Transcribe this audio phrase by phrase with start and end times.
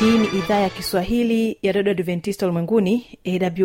[0.00, 3.18] hii ni idhaa ya kiswahili ya redio adventista ulimwenguni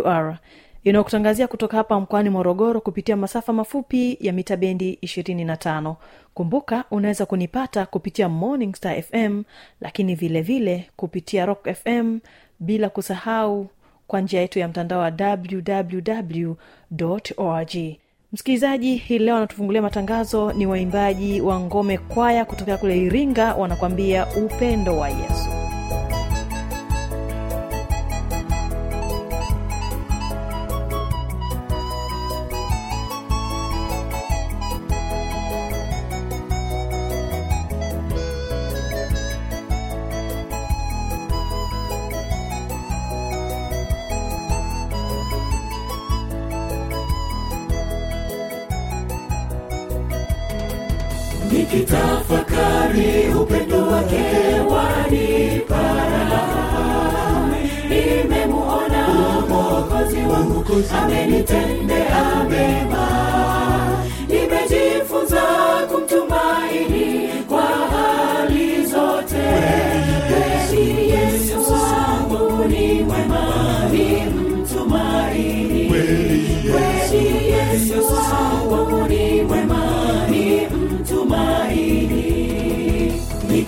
[0.04, 0.38] awr
[0.84, 5.96] inayokutangazia kutoka hapa mkoani morogoro kupitia masafa mafupi ya mita bendi 25
[6.34, 9.44] kumbuka unaweza kunipata kupitia morning star fm
[9.82, 12.20] lakini vile vile kupitia rock fm
[12.60, 13.68] bila kusahau
[14.08, 16.56] kwa njia yetu ya mtandao wa www
[17.38, 17.76] org.
[18.34, 24.98] Msikilizaji hii leo anatufungulia matangazo ni waimbaji wa ngome kwaya kutokea kule iringa wanakwambia upendo
[24.98, 25.50] wa yesu
[51.66, 54.24] nikitafakari upendo wake
[54.70, 56.42] wanipara
[57.90, 59.08] nimemuona
[59.50, 60.66] mwokozi wangu
[61.04, 63.08] amenitendea mema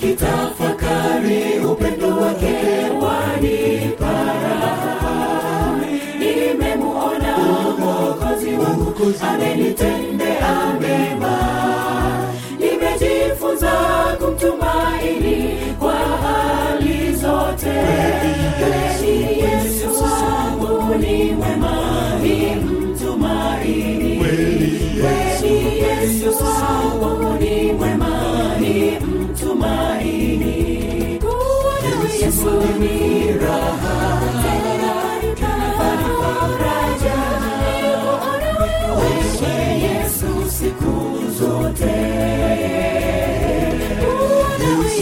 [0.07, 2.55] nikitafakari upendo wake
[3.01, 4.57] wanipara
[6.19, 7.37] nimemuona
[7.79, 10.37] mwokozi wangu amenitende
[10.79, 11.26] mema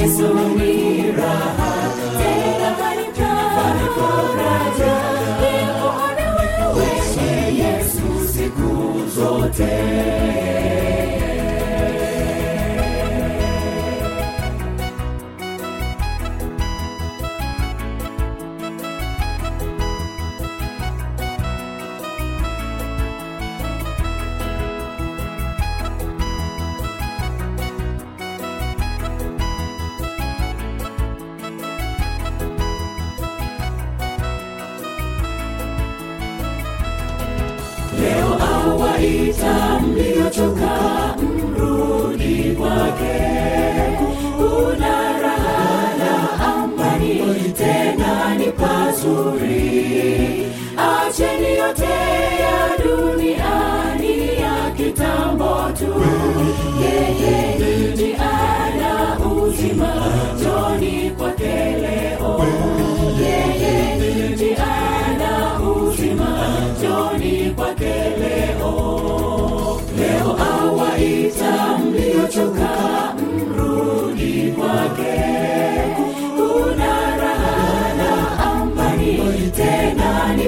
[0.05, 0.54] kuwa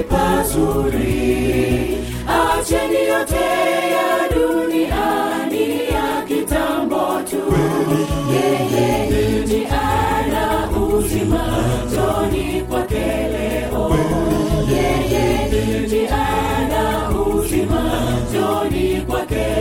[0.02, 3.44] pazuri acheni yote
[3.94, 7.42] ya duniani ya kitambo tu
[8.32, 11.44] yeye ni ana uzima
[11.94, 13.96] joni kwake leo
[14.70, 17.82] yeye ni ana uzima
[18.32, 19.58] joni kwake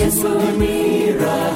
[0.00, 1.47] Yesu ni raha.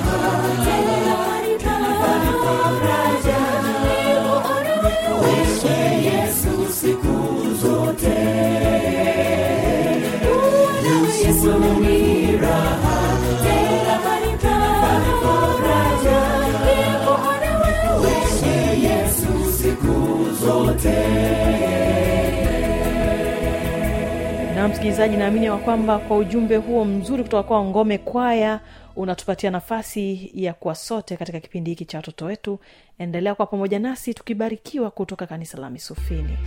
[24.82, 28.60] Msikilizaji naamini ya kwamba kwa ujumbe huo mzuri kutoka kwa ngome kwaya
[28.96, 32.58] unatupatia nafasi ya kuwa sote katika kipindi hiki cha watoto wetu.
[32.98, 36.38] Endelea kwa pamoja nasi tukibarikiwa kutoka kanisa la misufini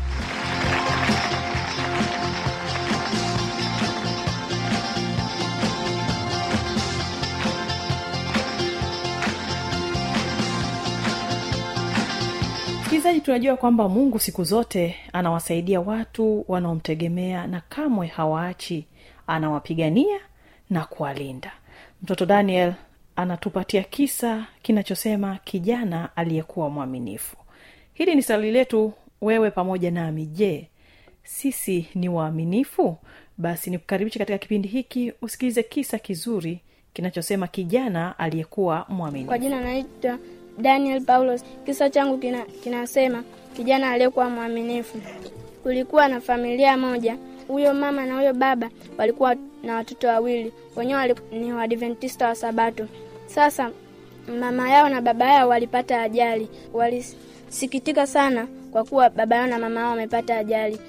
[13.06, 18.88] msikilizaji tunajua kwamba mungu siku zote anawasaidia watu wanaomtegemea na kamwe hawaachi.
[19.28, 20.20] Anawapigania
[20.70, 21.52] na kuwalinda.
[22.04, 22.74] Mtoto daniel
[23.16, 27.38] anatupatia kisa kinachosema kijana aliyekuwa mwaminifu.
[27.94, 30.26] Hili ni swali letu wewe pamoja nami.
[30.26, 30.70] Je
[31.24, 32.98] sisi ni waaminifu?
[33.38, 36.60] Basi nikukaribisha katika kipindi hiki usikilize kisa kizuri
[36.94, 39.28] kinachosema kijana aliyekuwa mwaminifu.
[39.28, 40.20] Kwa jina naitwa
[40.58, 41.44] Daniel Paulos.
[41.66, 43.24] Kisa changu kina, kinasema
[43.56, 44.98] kijana aliyekuwa mwaminifu.
[45.64, 47.18] Kulikuwa na familia moja,
[47.48, 52.88] huyo mama na huyo baba walikuwa na watoto wawili, wenyewe ni Waadventista wa Sabato.
[53.28, 53.72] Sasa
[54.40, 59.80] mama yao na baba yao walipata ajali, walisikitika sana kwa kuwa baba yao na mama
[59.80, 60.80] yao wamepata ajali.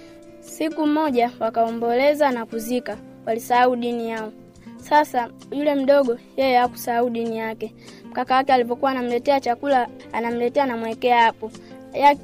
[0.40, 2.96] Siku moja wakaomboleza na kuzika,
[3.26, 4.32] walisahau dini yao.
[4.76, 7.74] Sasa yule mdogo yeye hakusahau dini yake.
[8.16, 11.50] Kaka yake alipokuwa anamletea chakula, anamletea anamwekea hapo.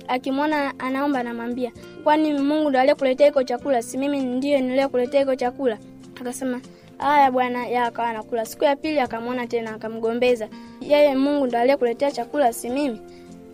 [0.08, 1.72] Akimwona anaomba, anamwambia
[2.04, 5.78] kwani Mungu ndo aliyekuletea iko chakula, si mimi ndiye niliyekuletea iko chakula?
[6.20, 6.60] Akasema
[6.98, 8.44] haya bwana, ya akawa anakula.
[8.46, 10.48] Siku ya pili akamwona tena, akamgombeza
[10.80, 13.00] yeye, Mungu ndo aliyekuletea chakula, si mimi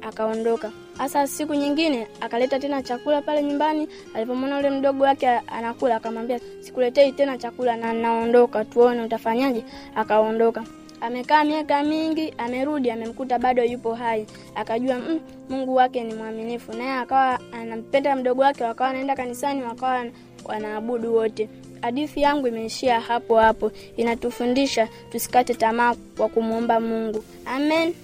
[0.02, 0.70] akaondoka.
[0.98, 3.88] Hasa siku nyingine akaleta tena chakula pale nyumbani.
[4.14, 9.64] Alipomwona yule mdogo wake anakula, akamwambia sikuletei tena chakula na naondoka, tuone utafanyaje.
[9.94, 10.64] Akaondoka.
[11.00, 14.26] Amekaa miaka mingi, amerudi, amemkuta bado yupo hai.
[14.54, 20.04] Akajua mm, Mungu wake ni mwaminifu, naye akawa anampenda mdogo wake, wakawa wanaenda kanisani, wakawa
[20.44, 21.48] wanaabudu wote.
[21.82, 27.24] Hadithi yangu imeishia hapo hapo, inatufundisha tusikate tamaa kwa kumwomba Mungu.
[27.46, 27.94] Amen.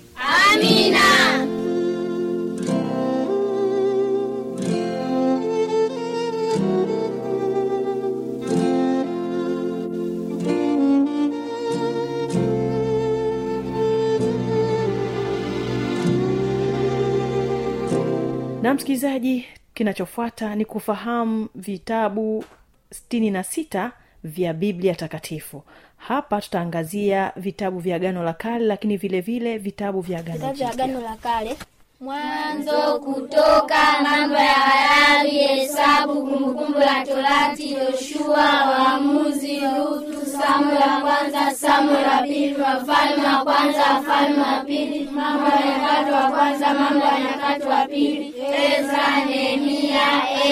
[18.64, 22.44] Na msikilizaji kinachofuata ni kufahamu vitabu
[22.90, 23.92] sitini na sita
[24.24, 25.62] vya biblia takatifu
[25.96, 31.56] hapa tutaangazia vitabu vya agano la kale lakini vile vile vitabu vya agano la Kale.
[32.00, 41.54] Mwanzo, Kutoka, Mambo ya Walawi, Hesabu, Kumbukumbu la Torati, Yoshua, Waamuzi, Ruthu, Samueli la kwanza,
[41.54, 47.04] Samu la pili, Wafalme wa kwanza, Wafalme wa pili, Mambo ya Nyakati wa kwanza, Mambo
[47.06, 48.34] ya Nyakati wa pili,
[48.68, 50.06] Ezra, Nehemia,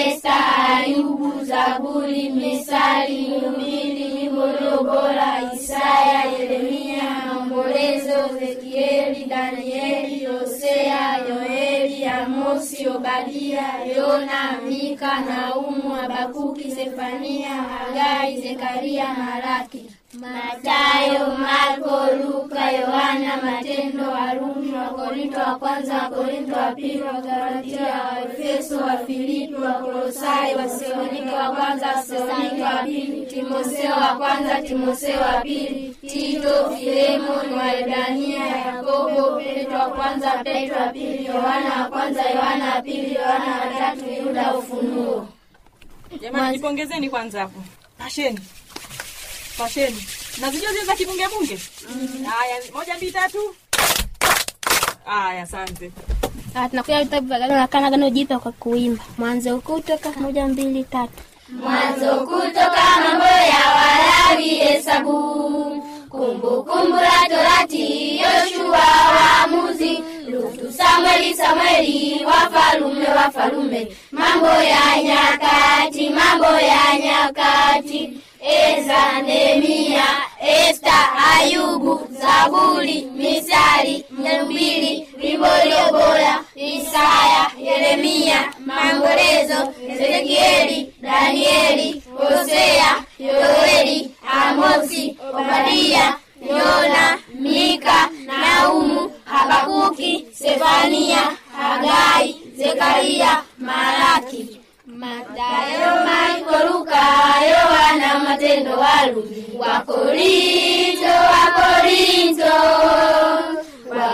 [0.05, 0.33] Esta,
[0.77, 12.87] Ayubu, Zaburi, Misali, Mhubiri, Nyimbo iliyo bora, Isaya, Yeremia, Maombolezo, Ezekieli, Danieli, Hosea, Yoeli, Amosi,
[12.87, 20.02] Obadia, Yona, Mika, Naumu, Habakuki, Sefania, Hagai, Zekaria, Malaki.
[20.19, 29.53] Matayo, Marko, Luka, Yohana, Matendo, Warumi, Wakorinto wa kwanza, Wakorinto wa pili, Wagalatia, Waefeso, Wafilipi,
[29.55, 37.53] Wakolosai, Wathesalonike wa kwanza, Wathesalonike wa pili, Timotheo wa kwanza, Timotheo wa pili, Tito, Filemoni,
[37.53, 43.51] Waebrania, Yakobo, Petro wa kwanza, Petro wa pili, Yohana wa kwanza, Yohana wa pili, Yohana
[43.61, 45.27] wa tatu, Yuda, Ufunuo.
[46.21, 47.63] jamani jipongezeni kwanza hapo
[47.97, 48.39] pasheni
[49.57, 50.05] pasheni.
[50.41, 51.59] Nazijua zile za kibungebunge
[52.29, 53.55] haya moja mbili tatu.
[55.05, 55.91] Haya asante.
[56.55, 59.03] Ah, tunakuja vitabu vya Agano la Kale Agano Jipya kwa kuimba.
[59.17, 61.13] Mwanzo Kutoka moja mbili tatu.
[61.49, 68.79] Mwanzo kutoka mambo ya Walawi, Hesabu, Kumbukumbu la Torati, Yoshua,
[69.15, 80.03] Waamuzi, Lutu, Samweli, Samweli, Wafalume, Wafalume, Mambo ya Nyakati, Mambo ya Nyakati, Ezra, Nehemia,
[80.41, 85.07] Esta, Ayubu, Zaburi, Misali, Mhubiri,
[85.91, 101.37] bora, Isaya, Yeremia, Maombolezo, Ezekieli, Danieli, Hosea, Yoeli, Amosi, Obadia, Yona, Mika, Naumu, Habakuki, Sefania,
[101.55, 104.62] Hagai, Zekaria, Malaki.
[105.03, 107.03] Mathayo, Marko, Luka,
[107.51, 112.55] Yohana, Matendo, Warumi, Wakorinto, Wakorinto,
[113.89, 114.07] wa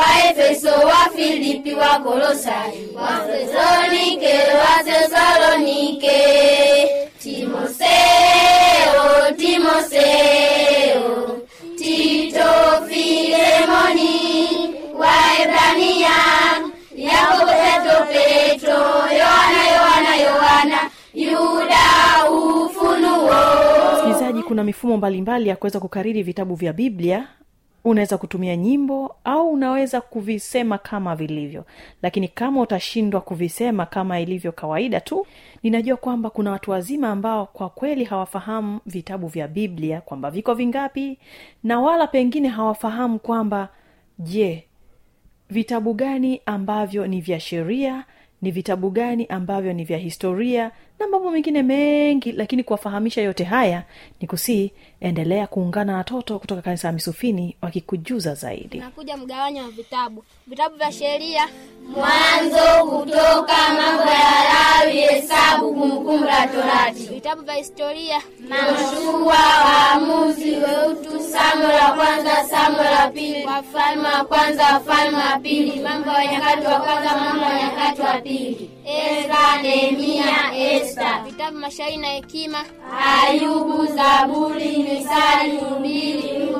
[0.00, 6.18] waefeso wafilipi wakolosai wathesalonike wathesalonike
[7.22, 7.88] timoseo
[9.36, 9.36] timoseo
[24.58, 27.28] kuna mifumo mbalimbali ya kuweza kukariri vitabu vya biblia
[27.84, 31.64] unaweza kutumia nyimbo au unaweza kuvisema kama vilivyo.
[32.02, 35.26] Lakini kama utashindwa kuvisema kama ilivyo kawaida tu
[35.62, 41.18] ninajua kwamba kuna watu wazima ambao kwa kweli hawafahamu vitabu vya biblia kwamba viko vingapi
[41.62, 43.68] na wala pengine hawafahamu kwamba
[44.18, 44.64] je
[45.50, 48.04] vitabu gani ambavyo ni vya sheria
[48.42, 53.82] ni vitabu gani ambavyo ni vya historia na mambo mengine mengi lakini kuwafahamisha yote haya
[54.20, 58.78] ni kusii endelea kuungana na watoto kutoka kanisa ya misufini wakikujuza zaidi.
[58.78, 60.24] Nakuja mgawanyo wa vitabu.
[60.46, 61.48] Vitabu vya sheria.
[61.88, 68.22] Mwanzo kutoka mambo ya lawi hesabu kumbukumbu la torati vitabu vya historia.
[68.48, 73.46] Mashua waamuzi weutu samo la kwanza samo la pili.
[73.46, 75.80] Wafalme wa kwanza wafalme wa pili.
[75.80, 78.70] Mambo ya nyakati wa kwanza mambo ya nyakati wa pili.
[78.84, 81.22] Ezra nehemia esta.
[81.26, 82.64] Vitabu mashairi na hekima.
[83.26, 86.58] Ayubu zaburi misali hubiri wimbo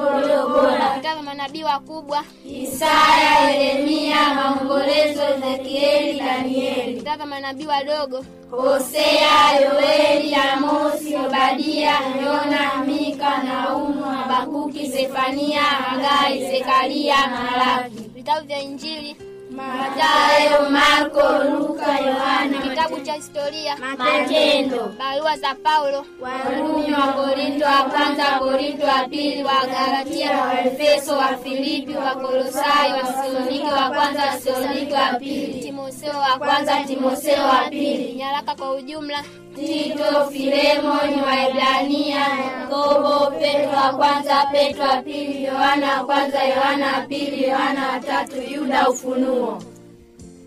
[0.94, 2.24] vitabu manabii wakubwa.
[2.62, 6.94] Isaya yeremia maombolezo ezekieli danieli.
[6.94, 8.24] Vitabu manabii wadogo.
[8.50, 11.92] Hosea yoeli amosi obadia
[12.24, 18.10] yona mika naumu habakuki sefania hagai zekaria malaki.
[18.14, 19.16] Vitabu vya injili
[19.50, 22.58] matayo marko luka yohana.
[22.62, 24.92] Kitabu cha historia matendo.
[24.98, 26.06] Barua za paulo.
[26.20, 32.14] Warumi wa korinto wa kwanza korinto wa pili wa galatia wa efeso wa filipi wa
[32.14, 35.60] kolosai wa tesalonike wa kwanza tesalonike wa pili.
[35.60, 38.14] Timotheo wa kwanza timotheo wa pili.
[38.14, 39.24] Nyaraka kwa ujumla
[39.66, 47.00] tito filemoni Waebrania, yakobo petro wa kwanza petro wa pili yohana wa kwanza yohana wa
[47.00, 49.62] pili yohana wa tatu yuda ufunuo.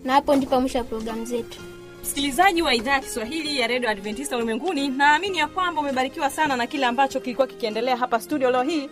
[0.04, 1.60] Na hapo ndipo mwisho wa programu zetu.
[2.02, 6.66] Msikilizaji wa idhaa ya kiswahili ya redio adventista ulimwenguni naamini ya kwamba umebarikiwa sana na
[6.66, 8.88] kile ambacho kilikuwa kikiendelea hapa studio leo hii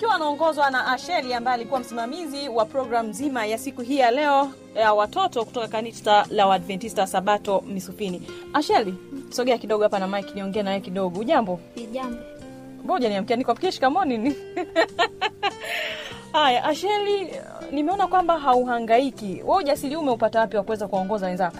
[0.00, 4.48] ikiwa anaongozwa na asheli ambaye alikuwa msimamizi wa programu nzima ya siku hii ya leo
[4.74, 8.22] ya watoto kutoka kanisa la Waadventista sabato misufini.
[8.52, 8.94] Asheli
[9.30, 11.20] sogea kidogo hapa na mike niongee nawe kidogo.
[11.20, 11.60] Ujambo?
[11.92, 12.18] Jambo
[12.84, 14.34] moja niamkia nikuapikia shikamoo nini
[16.32, 17.30] haya asheli
[17.72, 19.42] nimeona kwamba hauhangaiki.
[19.46, 21.58] We ujasiri umeupata wapi wa kuweza kuwaongoza wenzako?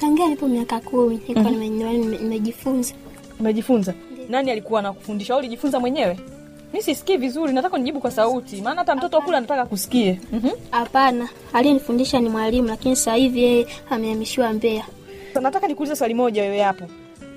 [0.00, 2.94] Tangia nipo miaka kumi nime- nime- nimejifunza.
[3.40, 3.94] Umejifunza?
[4.28, 5.32] Nani alikuwa anakufundisha?
[5.34, 6.18] Au ulijifunza mwenyewe
[6.72, 8.62] mi sisikii vizuri nataka unijibu kwa sauti.
[8.62, 10.50] Maana hata mtoto kule anataka kusikie mm-hmm.
[10.70, 14.84] hapana aliyenifundisha ni mwalimu lakini sasa hivi yeye amehamishiwa mbea
[15.40, 16.84] nataka nikuulize swali moja wewe hapo.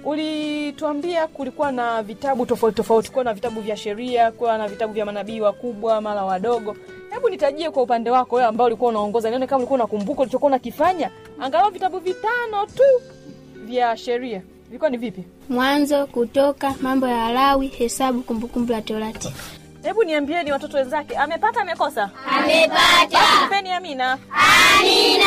[0.05, 5.05] Ulituambia kulikuwa na vitabu tofauti tofauti kuwa na vitabu vya sheria kuwa na vitabu vya
[5.05, 6.75] manabii wakubwa mara wadogo.
[7.09, 11.11] Hebu nitajie kwa upande wako wewe ambao ulikuwa unaongoza nione kama ulikuwa unakumbuka ulichokuwa unakifanya.
[11.39, 12.83] Angalau vitabu vitano tu
[13.65, 14.41] vya sheria
[14.73, 15.23] vilikuwa ni vipi?
[15.49, 19.33] Mwanzo kutoka mambo ya Walawi, hesabu kumbukumbu la torati.
[19.83, 22.09] Hebu niambieni watoto wenzake amepata amekosa?
[22.31, 23.19] Amepata.
[23.43, 24.17] Tupeni amina.
[24.79, 25.25] amina.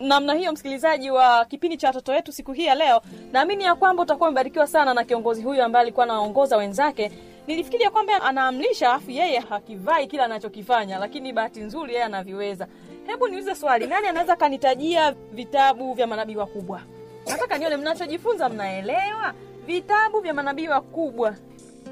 [0.00, 3.00] Namna hiyo msikilizaji wa kipindi cha watoto wetu siku hii ya leo
[3.32, 7.12] naamini ya kwamba utakuwa umebarikiwa sana na kiongozi huyu ambaye alikuwa anaongoza wenzake.
[7.46, 12.66] Nilifikiria kwamba anaamlisha afu yeye hakivai kila anachokifanya lakini bahati nzuri yeye anaviweza.
[13.06, 16.80] Hebu niulize swali nani anaweza kanitajia vitabu vya manabii wakubwa
[17.26, 19.34] nataka nione mnachojifunza mnaelewa?
[19.66, 21.34] Vitabu vya manabii wakubwa.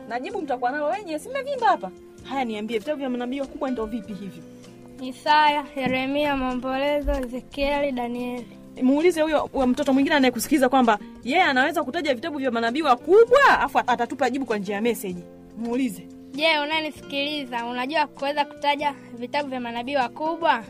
[0.09, 1.91] Najibu mtakuwa nalo wenyewe simevimba hapa?
[2.25, 4.43] Haya niambie vitabu vya manabii wakubwa ndo vipi hivyo
[5.03, 8.47] isaya yeremia maombolezo ezekieli danieli.
[8.83, 14.31] Muulize huyo mtoto mwingine anayekusikiliza kwamba yeye anaweza kutaja vitabu vya manabii wakubwa afu atatupa
[14.31, 15.23] jibu kwa njia ya meseji.
[15.59, 16.07] Muulize.
[16.35, 20.65] Je unayenisikiliza unajua kuweza kutaja vitabu vya manabii wakubwa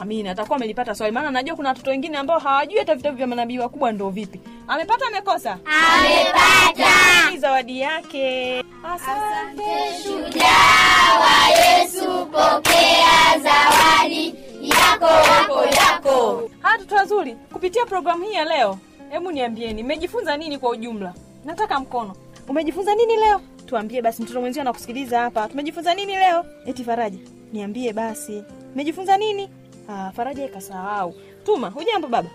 [0.00, 1.12] amina atakuwa amelipata swali.
[1.12, 4.40] Maana najua kuna watoto wengine ambao hawajui hata vitabu vya manabii wakubwa ndo vipi.
[4.68, 5.58] Amepata amekosa?
[5.64, 7.30] Amepata.
[7.30, 8.58] Ni zawadi yake.
[8.94, 16.50] Asante shujaa wa yesu pokea zawadi yako yako yako.
[16.62, 18.78] Haya toto wazuri kupitia programu hii ya leo
[19.10, 21.14] hebu niambieni mmejifunza nini kwa ujumla?
[21.44, 22.16] Nataka mkono.
[22.48, 23.40] Umejifunza nini leo?
[23.66, 25.48] Tuambie basi mtoto mwenzio anakusikiliza hapa.
[25.48, 26.44] Tumejifunza nini leo?
[26.66, 27.18] Eti faraja
[27.52, 28.42] niambie basi.
[28.74, 29.48] Mmejifunza nini
[29.88, 31.14] ah, faraja ikasahau.
[31.44, 32.28] Tuma hujambo baba?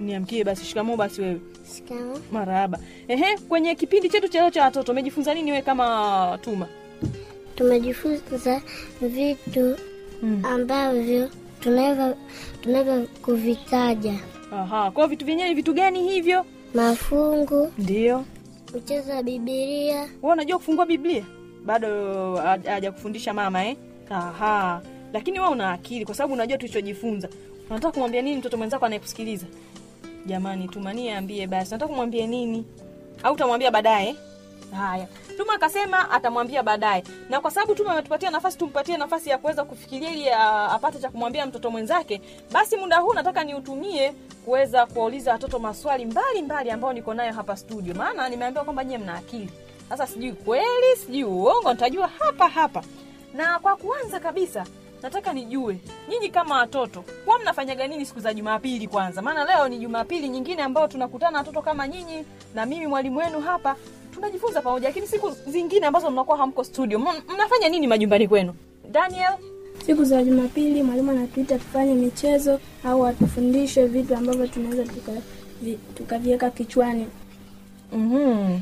[0.00, 1.40] Niamkie basi shikamoo basi wewe.
[2.32, 2.78] Marahaba.
[3.08, 6.66] Ehe kwenye kipindi chetu cha leo cha watoto umejifunza nini wewe kama tuma?
[7.56, 8.62] Tumejifunza
[9.00, 9.76] vitu
[10.42, 12.14] ambavyo tunaweza
[12.62, 14.14] tunaweza kuvitaja:
[14.52, 16.44] aha kwao vitu vyenyewe ni vitu gani hivyo?
[16.74, 18.24] Mafungu, ndio.
[18.72, 21.24] Kucheza Bibilia, wewe unajua kufungua biblia?
[21.64, 23.76] Bado ha- hajakufundisha mama eh?
[24.10, 24.80] aha
[25.12, 27.28] lakini wewe una akili kwa sababu unajua tulichojifunza.
[27.70, 29.46] Unataka kumwambia nini mtoto mwenzako anayekusikiliza?
[30.26, 31.70] Jamani tumanie ambie basi.
[31.70, 32.64] Nataka kumwambia nini?
[33.22, 34.16] Au utamwambia baadaye?
[34.76, 35.06] Haya.
[35.36, 37.04] Tuma akasema atamwambia baadaye.
[37.30, 40.30] Na kwa sababu tuma ametupatia nafasi tumpatie nafasi ya kuweza kufikiria ili
[40.70, 42.20] apate cha kumwambia mtoto mwenzake
[42.52, 44.12] basi muda huu nataka niutumie
[44.44, 47.94] kuweza kuwauliza watoto maswali mbalimbali mbali ambayo niko nayo hapa studio.
[47.94, 49.50] Maana nimeambiwa kwamba nyie mna akili.
[49.88, 52.82] Sasa sijui kweli sijui uongo nitajua hapa hapa.
[53.34, 54.66] Na kwa kuanza kabisa
[55.02, 55.76] nataka nijue
[56.08, 59.22] nyinyi kama watoto huwa mnafanyaga nini siku za jumapili kwanza?
[59.22, 63.76] Maana leo ni jumapili nyingine ambayo tunakutana watoto kama nyinyi na mimi mwalimu wenu hapa.
[64.14, 68.54] Tunajifunza pamoja lakini siku zingine ambazo mnakuwa hamko studio m- mnafanya nini majumbani kwenu?
[68.90, 69.32] Daniel?
[69.86, 75.22] Siku za Jumapili mwalimu anatuita tufanye michezo au atufundishe vitu ambavyo tunaweza tuka-
[75.62, 77.06] vi- tukaviweka kichwani.
[77.92, 78.60] mm-hmm.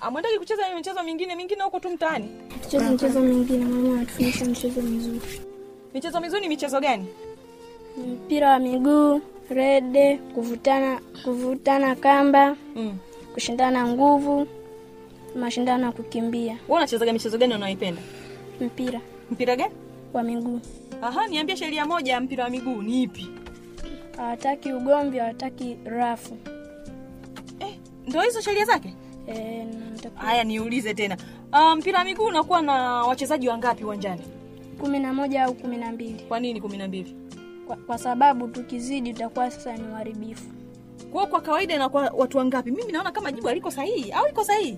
[0.00, 2.28] Amwendaji kucheza michezo mingine mingine huko tu mtaani?
[2.62, 5.20] Tucheze michezo mingine, mwalimu anatufundisha michezo mizuri,
[5.94, 7.06] michezo mizuri ni michezo gani?
[7.96, 12.96] Mpira wa miguu, rede, kuvutana kuvutana kamba, mm.
[13.34, 14.46] kushindana nguvu,
[15.36, 18.02] mashindano ya kukimbia, wewe unachezaga michezo gani unaoipenda
[18.60, 19.00] mpira.
[19.30, 19.74] Mpira gani?
[20.12, 20.60] Wa miguu.
[21.02, 23.28] aha niambie sheria moja ya mpira wa miguu ni ipi?
[24.16, 26.36] Hawataki ugomvi, hawataki rafu.
[27.60, 27.74] eh,
[28.06, 28.94] ndo hizo sheria zake?
[29.28, 29.66] E,
[30.14, 31.16] haya niulize tena.
[31.52, 34.22] Uh, mpira wa miguu unakuwa na wachezaji wangapi uwanjani
[34.78, 36.22] kumi na moja au kumi na mbili.
[36.28, 37.14] Kwa nini kumi na mbili?
[37.66, 40.44] Kwa, kwa sababu tukizidi tutakuwa sasa ni uharibifu.
[41.12, 42.70] Kwa kwa kawaida inakuwa watu wangapi?
[42.70, 44.12] Mimi naona kama jibu aliko sahihi.
[44.12, 44.76] Au iko sahihi?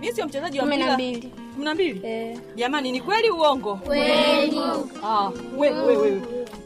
[0.00, 1.32] Mimi sio mchezaji wa kumi na mpira mbili.
[1.54, 2.00] Kumi na mbili?
[2.04, 3.76] E, jamani ni kweli uongo?
[3.76, 4.58] Kweli.
[5.04, 6.22] Ah, we, we, we.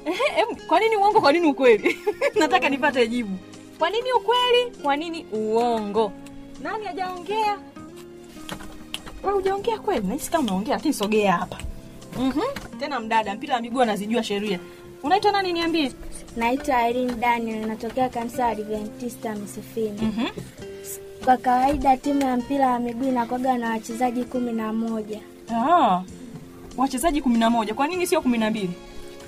[0.06, 1.98] Eh, kwa nini uongo kwa nini ukweli?
[2.40, 3.36] Nataka nipate jibu.
[3.78, 6.12] Kwa nini ukweli kwa nini uongo?
[6.62, 7.58] Nani hajaongea?
[9.22, 10.06] Wewe hujaongea kweli?
[10.06, 11.58] Nahisi kama unaongea lakini sogea hapa
[12.18, 12.78] mm-hmm.
[12.78, 14.58] tena mdada mpira wa miguu anazijua sheria
[15.02, 15.92] unaitwa nani niambie
[16.36, 19.98] naitwa Irene Daniel, natokea kanisa la Adventista Msifini.
[20.02, 20.28] mm-hmm.
[21.24, 25.20] Kwa kawaida timu ya mpira wa miguu inakuwaga na wachezaji kumi na moja
[25.54, 26.02] ah,
[26.76, 28.70] wachezaji kumi na moja kwa nini sio kumi na mbili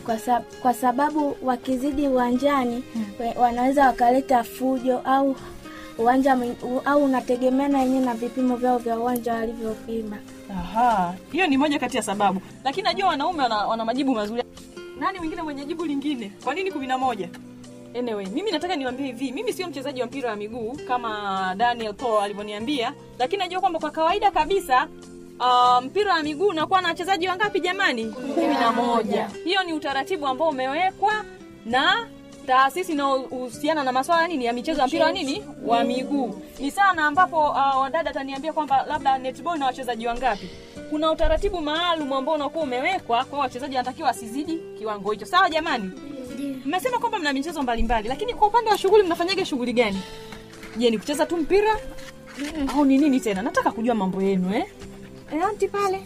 [0.04, 3.04] kwa, sab kwa sababu wakizidi uwanjani hmm.
[3.42, 5.36] wanaweza wakaleta fujo au
[5.98, 6.38] uwanja
[6.84, 10.18] au unategemeana yenyewe na vipimo vyao vya uwanja walivyopima.
[10.50, 14.42] Aha, hiyo ni moja kati ya sababu, lakini najua wanaume wana, wana majibu mazuri.
[15.00, 16.32] Nani mwingine mwenye jibu lingine?
[16.44, 17.28] Kwa nini kumi na moja?
[17.98, 22.22] Anyway, mimi nataka niwaambie hivi, mimi sio mchezaji wa mpira wa miguu kama Daniel Paul
[22.24, 24.88] alivyoniambia, lakini najua kwamba kwa kawaida kabisa
[25.40, 28.04] uh, mpira wa miguu unakuwa na wachezaji wangapi jamani?
[28.04, 29.30] kumi na moja.
[29.44, 31.12] Hiyo ni utaratibu ambao umewekwa
[31.66, 32.06] na
[32.46, 36.42] taasisi inayohusiana na maswala nini ya michezo ya mpira wa nini wa miguu.
[36.58, 40.50] Ni sana ambapo uh, wadada ataniambia kwamba labda netball na wachezaji wangapi.
[40.90, 45.26] Kuna utaratibu maalum ambao unakuwa umewekwa kwa wachezaji wanatakiwa wasizidi kiwango hicho.
[45.26, 45.90] Sawa jamani?
[46.64, 50.00] Mmesema kwamba mna michezo mbalimbali, lakini kwa upande wa shughuli mnafanyaga shughuli gani?
[50.76, 51.76] Je, ni kucheza tu mpira
[52.74, 53.42] au ni nini tena?
[53.42, 54.66] Nataka kujua mambo yenu eh.
[55.32, 56.02] Eh, anti pale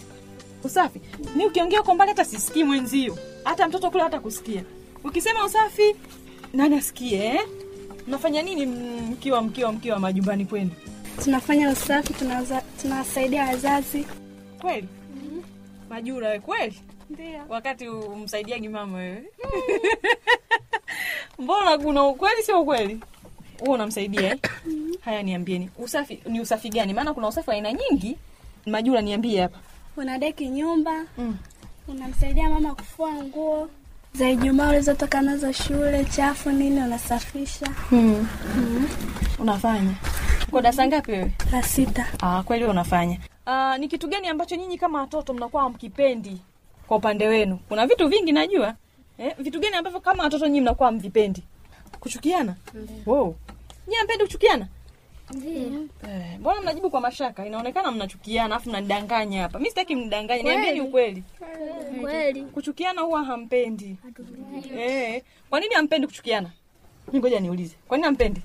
[0.64, 1.00] usafi.
[1.36, 4.62] Ni ukiongea kwa mbali hata sisikii mwenzio, hata mtoto kule hata kusikia.
[5.04, 5.96] Ukisema usafi
[6.56, 7.40] nani asikie eh?
[8.06, 8.66] Mnafanya nini
[9.10, 10.70] mkiwa mkiwa mkiwa majumbani kwenu?
[11.24, 12.14] Tunafanya usafi,
[12.82, 14.06] tunawasaidia wazazi.
[14.60, 14.88] Kweli
[15.90, 17.40] Majura we kweli, Ndio.
[17.48, 19.22] wakati umsaidiagi mama wewe
[21.38, 23.00] mbona kuna ukweli sio ukweli
[23.60, 24.38] huo unamsaidia eh?
[25.00, 28.16] haya niambieni usafi ni usafi gani maana kuna usafi wa aina nyingi
[28.66, 29.58] majura niambie hapa
[29.96, 31.36] Unadeki nyumba, mm.
[31.88, 33.68] unamsaidia mama kufua nguo
[34.18, 37.66] za Ijumaa ulizotoka nazo shule, chafu nini, unasafisha.
[37.92, 38.28] mm.
[39.38, 39.94] unafanya
[40.48, 43.18] uko darasa ngapi wewe La sita, Ah, kweli unafanya.
[43.46, 46.40] Ah, ni kitu gani ambacho nyinyi kama watoto mnakuwa hamkipendi
[46.88, 47.58] kwa upande wenu?
[47.68, 48.74] Kuna vitu vingi najua.
[49.18, 51.42] Eh, vitu gani ambavyo kama watoto nyinyi mnakuwa hamvipendi?
[52.00, 52.54] Kuchukiana?
[53.06, 53.36] Wow.
[53.86, 54.66] Nyinyi hampendi kuchukiana?
[55.34, 57.46] Eh, mbona mnajibu kwa mashaka?
[57.46, 59.58] Inaonekana mnachukiana afu mnanidanganya hapa.
[59.58, 61.22] Mimi sitaki mnidanganye, niambieni ukweli.
[62.00, 63.96] kweli Kuchukiana huwa hampendi.
[64.78, 66.50] Eh, kwa nini hampendi kuchukiana?
[67.06, 67.74] Mimi ngoja niulize.
[67.88, 68.40] Kwa nini hampendi?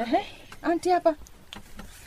[0.00, 0.26] Ehe,
[0.62, 1.14] anti hapa.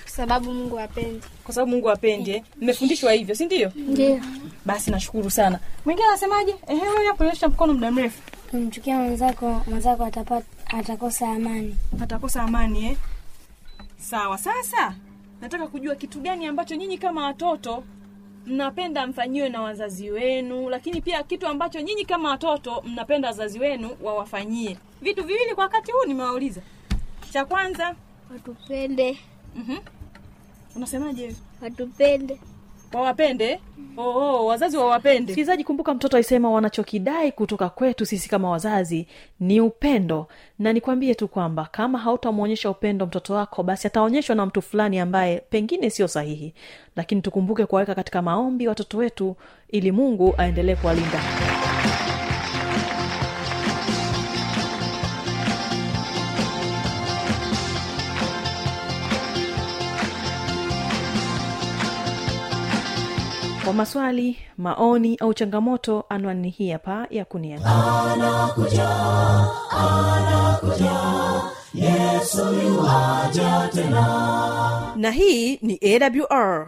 [0.06, 1.22] sababu Mungu hapendi.
[1.44, 2.44] kwa sababu Mungu hapendi, eh.
[2.62, 3.72] Mmefundishwa hivyo, si ndio?
[3.76, 4.22] Ndio.
[4.66, 5.60] Basi nashukuru sana.
[5.86, 6.56] Mwingine anasemaje?
[6.68, 8.22] Ehe, wewe hapo nyosha mkono muda mrefu.
[8.52, 11.78] Kumchukia mwenzako, mwenzako atapata atakosa amani.
[12.02, 12.98] Atakosa amani eh?
[14.04, 14.38] Sawa.
[14.38, 14.96] Sasa
[15.42, 17.84] nataka kujua kitu gani ambacho nyinyi kama watoto
[18.46, 23.90] mnapenda mfanyiwe na wazazi wenu lakini pia kitu ambacho nyinyi kama watoto mnapenda wazazi wenu
[24.02, 24.78] wawafanyie.
[25.02, 26.62] Vitu viwili kwa wakati huu nimewauliza.
[27.32, 27.96] Cha kwanza
[28.32, 29.18] watupende.
[29.56, 29.80] Mm
[30.76, 31.36] unasemaje?
[31.62, 32.40] Watupende
[32.94, 33.60] wawapende?
[33.98, 35.24] Oh, oh, wazazi wawapende.
[35.24, 39.08] Msikilizaji kumbuka mtoto aisema wanachokidai kutoka kwetu sisi kama wazazi
[39.40, 40.28] ni upendo.
[40.60, 45.40] Na nikwambie tu kwamba kama hautamwonyesha upendo mtoto wako basi ataonyeshwa na mtu fulani ambaye
[45.50, 46.54] pengine sio sahihi.
[46.96, 49.36] Lakini tukumbuke kuwaweka katika maombi watoto wetu
[49.70, 51.20] ili mungu aendelee kuwalinda
[63.74, 67.60] kwa maswali maoni au changamoto anwani hii hapa ya tena.
[74.96, 76.68] Na hii ni awr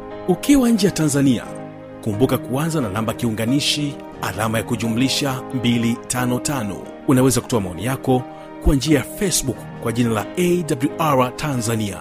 [0.27, 1.43] ukiwa nje ya tanzania
[2.03, 6.75] kumbuka kuanza na namba kiunganishi alama ya kujumlisha 255
[7.07, 8.23] unaweza kutoa maoni yako
[8.63, 11.97] kwa njia ya facebook kwa jina la awr tanzania.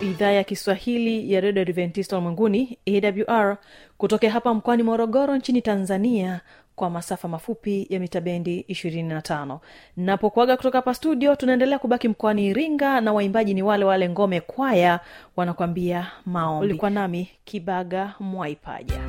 [0.00, 3.56] Idhaa ya kiswahili ya redio adventista ulimwenguni awr
[3.98, 6.40] kutokea hapa mkoani morogoro nchini tanzania
[6.76, 9.58] kwa masafa mafupi ya mita bendi 25
[9.96, 15.00] napokuaga kutoka hapa studio tunaendelea kubaki mkoani iringa na waimbaji ni wale wale ngome kwaya
[15.36, 16.66] wanakwambia maombi.
[16.66, 19.00] Ulikuwa nami kibaga mwaipaja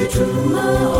[0.00, 0.99] shida zetu maombi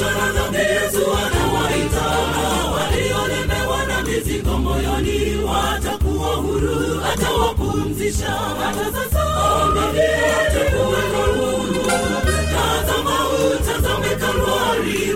[0.00, 2.06] waliochochana dhambi yesu anawaita
[2.74, 8.30] waliolemewa na mizigo moyoni watakuwa huru atawapumzisha.
[8.30, 9.20] Hata sasa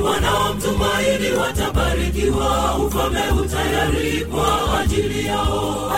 [0.04, 2.74] wanaomtumaini watabarikiwa.
[2.86, 5.92] Ufalme utayari kwa ajili yao.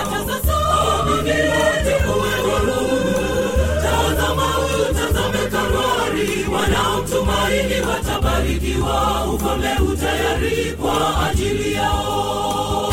[3.83, 4.46] Tazama
[4.90, 6.46] utazame kalwari.
[6.55, 7.76] Wanaomtumaini
[8.57, 12.92] watabarikiwa ufalme utayari kwa ajili yao.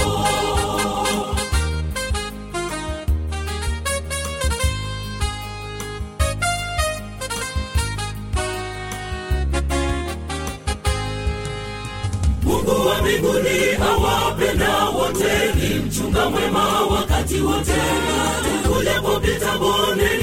[12.43, 17.71] Mungu wa mbinguni awapenda wote ni mchunga mwema wakati wote.
[18.77, 20.22] Ulipopita bondeni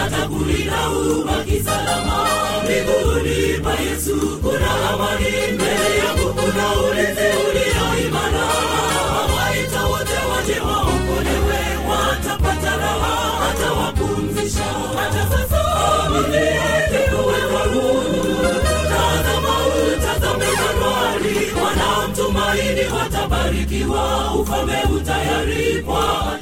[0.00, 2.26] mauti atakulinda ubaki salama
[2.64, 8.46] mbinguni pa yesu kuna amani mbele yangu kuna ulinzi ulio imara.
[9.20, 11.60] Awaita wote waje waokolewe
[11.90, 14.64] watapata raha atawapumzisha
[14.96, 15.60] hata sasa
[16.04, 17.62] aminiete kuwekwa
[18.88, 26.38] tazama utazame Januari, wanamtumaini watabarikiwa, ufalme utayari kwa